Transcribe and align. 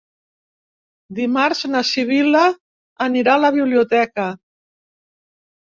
Dimarts 1.19 1.61
na 1.75 1.83
Sibil·la 1.91 2.43
anirà 3.09 3.37
a 3.37 3.45
la 3.45 3.55
biblioteca. 3.61 4.29